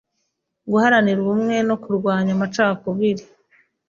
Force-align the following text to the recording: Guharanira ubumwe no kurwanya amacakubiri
Guharanira 0.71 1.19
ubumwe 1.23 1.55
no 1.67 1.75
kurwanya 1.83 2.31
amacakubiri 2.37 3.23